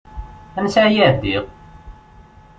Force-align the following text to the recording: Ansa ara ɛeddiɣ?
Ansa 0.59 0.79
ara 0.83 1.05
ɛeddiɣ? 1.09 1.43